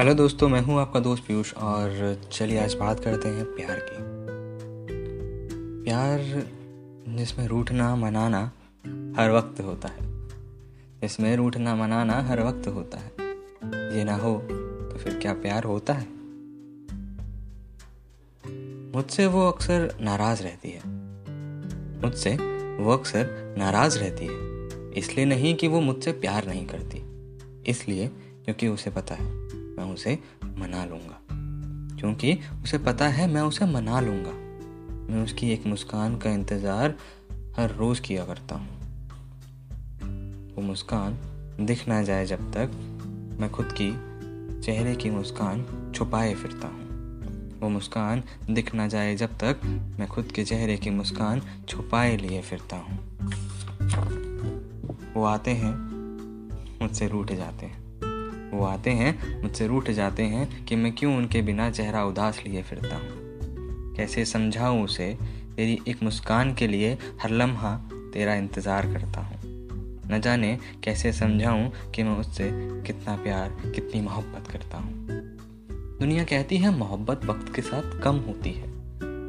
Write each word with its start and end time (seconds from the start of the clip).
Hello 0.00 0.14
दोस्तों, 0.14 0.48
मैं 0.48 0.60
हूँ 0.60 0.80
आपका 0.80 1.00
दोस्त 1.00 1.26
पीयूष 1.26 1.54
और 1.54 2.20
चलिए 2.32 2.64
आज 2.64 2.74
बात 2.74 3.00
करते 3.00 3.28
हैं 3.28 3.44
प्यार 3.44 3.78
की। 3.78 3.96
प्यार 5.84 6.18
जिसमें 7.18 7.48
रूठना, 7.48 7.96
मनाना 7.96 8.52
हर 9.16 9.30
वक्त 9.30 9.60
होता 9.60 9.88
है। 9.88 10.28
जिसमें 11.00 11.36
रूठना, 11.36 11.74
मनाना 11.74 12.22
हर 12.22 12.42
वक्त 12.42 12.68
होता 12.68 12.98
है। 12.98 13.10
ये 13.98 14.04
ना 14.04 14.16
हो 14.16 14.38
तो 14.92 14.98
फिर 14.98 15.18
क्या 15.18 15.32
प्यार 15.32 15.64
होता 15.64 15.92
है? 15.92 16.06
मुझसे 18.96 19.26
वो 19.26 19.48
अक्सर 19.48 19.98
नाराज़ 20.00 20.42
रहती 20.42 20.70
है। 20.70 20.82
मुझसे 22.00 22.36
वो 22.76 22.92
अक्सर 22.92 23.54
नाराज़ 23.58 23.98
रहती 23.98 24.26
है। 24.26 24.38
इसलिए 24.92 25.24
नहीं 25.24 25.54
कि 25.54 25.68
वो 25.68 25.80
मुझसे 25.80 26.12
प्यार 26.12 26.46
नहीं 26.46 26.66
करती। 26.66 26.98
इसलिए 27.70 28.08
क्योंकि 28.44 28.68
उसे 28.68 28.90
पता 28.90 29.14
है। 29.14 29.59
मैं 29.80 29.94
उसे 29.94 30.18
मना 30.44 30.84
लूँगा। 30.84 31.18
क्योंकि 32.00 32.38
उसे 32.62 32.78
पता 32.78 33.08
है 33.08 33.26
मैं 33.26 33.42
उसे 33.42 33.66
मना 33.66 34.00
लूँगा। 34.00 34.32
मैं 35.12 35.24
उसकी 35.24 35.50
एक 35.50 35.66
मुस्कान 35.66 36.16
का 36.16 36.30
इंतज़ार 36.30 36.94
हर 37.56 37.70
रोज़ 37.70 38.00
किया 38.00 38.24
करता 38.24 38.54
हूँ। 38.54 38.78
वो 40.56 40.62
मुस्कान 40.62 41.18
दिख 41.60 41.88
ना 41.88 42.02
जाए 42.02 42.26
जब 42.26 42.52
तक 42.52 42.70
मैं 43.40 43.50
खुद 43.50 43.74
की 43.80 43.90
चेहरे 44.60 44.94
की 44.94 45.10
मुस्कान 45.10 45.92
छुपाए 45.94 46.34
फिरता 46.34 46.68
हूँ। 46.68 47.58
वो 47.60 47.68
मुस्कान 47.68 48.22
दिख 48.50 48.74
ना 48.74 48.88
जाए 48.88 49.16
जब 49.16 49.28
तक 49.28 49.60
मैं 49.98 50.08
खुद 50.08 50.24
के 50.24 50.44
चेहरे 50.44 50.76
की 50.76 50.90
मुस्कान 50.90 51.42
छुपाए 51.68 52.16
लिए 52.16 52.42
फिरता 52.42 52.76
हूँ। 52.76 52.98
वो 55.14 55.24
आते 55.24 55.50
हैं, 55.50 55.74
मुझसे 56.82 57.08
रूठ 57.08 57.32
जाते 57.32 57.66
हैं। 57.66 57.89
वो 58.54 58.64
आते 58.64 58.90
हैं, 58.90 59.42
मुझसे 59.42 59.66
रूठ 59.66 59.90
जाते 59.90 60.22
हैं 60.22 60.64
कि 60.64 60.76
मैं 60.76 60.92
क्यों 60.92 61.16
उनके 61.16 61.42
बिना 61.42 61.70
चेहरा 61.70 62.04
उदास 62.04 62.42
लिए 62.46 62.62
फिरता 62.62 62.96
हूँ। 62.96 63.30
कैसे 63.94 64.24
समझाऊँ 64.24 64.84
उसे? 64.84 65.18
तेरी 65.56 65.78
एक 65.88 66.02
मुस्कान 66.02 66.54
के 66.54 66.66
लिए 66.66 66.98
हर 67.22 67.30
लम्हा 67.30 67.76
तेरा 67.92 68.34
इंतज़ार 68.34 68.86
करता 68.86 69.20
हूँ। 69.20 69.40
न 70.10 70.20
जाने 70.24 70.58
कैसे 70.84 71.12
समझाऊँ 71.12 71.90
कि 71.94 72.02
मैं 72.02 72.16
उससे 72.16 72.50
कितना 72.54 73.16
प्यार, 73.16 73.48
कितनी 73.48 74.00
मोहब्बत 74.00 74.50
करता 74.50 74.78
हूँ। 74.78 75.06
दुनिया 76.00 76.24
कहती 76.24 76.56
है, 76.56 76.78
मोहब्बत 76.78 77.24
वक्त 77.24 77.54
के 77.54 77.62
साथ 77.62 78.00
कम 78.00 78.16
होती 78.16 78.50
है, 78.50 78.68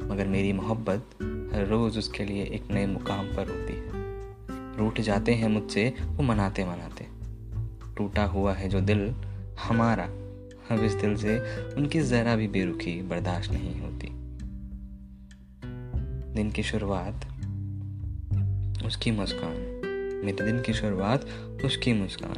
मगर 0.09 0.27
मेरी 0.27 0.53
मोहब्बत 0.53 1.09
हर 1.53 1.67
रोज़ 1.67 1.97
उसके 1.97 2.25
लिए 2.25 2.43
एक 2.43 2.71
नए 2.71 2.85
मुकाम 2.85 3.25
पर 3.25 3.49
होती 3.49 3.73
है। 3.73 4.01
रूठ 4.77 5.01
जाते 5.01 5.33
हैं 5.33 5.49
मुझसे, 5.49 5.93
वो 6.01 6.23
मनाते 6.23 6.65
मनाते 6.65 7.03
टूटा 8.01 8.25
हुआ 8.25 8.53
है 8.53 8.69
जो 8.69 8.81
दिल 8.81 9.15
हमारा। 9.59 10.03
अब 10.75 10.83
इस 10.83 10.93
दिल 10.93 11.15
से 11.15 11.39
उनकी 11.73 11.99
ज़रा 11.99 12.35
भी 12.35 12.47
बेरुखी 12.47 13.01
बर्दाश्त 13.01 13.51
नहीं 13.51 13.81
होती। 13.81 14.07
दिन 16.33 16.51
की 16.51 16.63
शुरुआत, 16.63 17.25
उसकी 18.85 19.11
मुस्कान। 19.11 19.57
मेरे 20.25 20.45
दिन 20.45 20.61
की 20.61 20.73
शुरुआत, 20.73 21.25
उसकी 21.65 21.93
मुस्कान। 21.93 22.35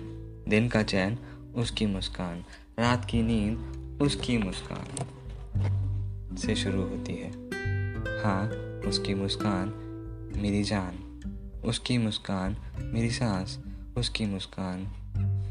दिन 0.50 0.68
का 0.68 0.84
चैन, 0.84 1.18
उसकी 1.56 1.86
मुस्कान। 1.86 2.44
रात 2.80 3.06
की 3.06 3.22
नींद, 3.22 3.60
उसकी 4.02 4.38
मुस्कान। 4.38 4.88
से 6.36 6.56
शुरू 6.56 6.82
होती 6.82 7.14
है। 7.14 7.30
हाँ 8.24 8.48
उसकी 8.90 9.14
मुस्कान, 9.14 9.74
मेरी 10.38 10.64
जान। 10.64 11.22
उसकी 11.66 11.98
मुस्कान, 11.98 12.58
मेरी 12.80 13.12
सांस। 13.12 13.60
उसकी 13.98 14.26
मुस्कान। 14.26 15.03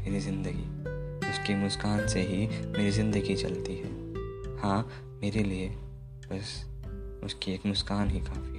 मेरी 0.03 0.19
ज़िंदगी। 0.19 1.29
उसकी 1.29 1.55
मुस्कान 1.55 2.07
से 2.07 2.21
ही 2.21 2.47
मेरी 2.47 2.91
ज़िंदगी 2.91 3.35
चलती 3.35 3.75
है। 3.75 3.91
हाँ 4.57 4.81
मेरे 5.21 5.43
लिए 5.43 5.69
बस 6.31 6.65
उसकी 7.23 7.53
एक 7.53 7.65
मुस्कान 7.65 8.09
ही 8.09 8.19
काफ़ी 8.19 8.52